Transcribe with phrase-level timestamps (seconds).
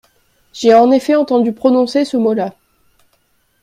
[0.51, 2.55] J'ai en effet entendu prononcer ce mot-là.